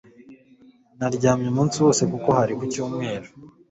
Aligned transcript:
naryamye 0.97 1.47
umunsi 1.49 1.77
wose, 1.83 2.01
kuko 2.11 2.29
hari 2.37 2.53
ku 2.59 2.63
cyumweru 2.71 3.27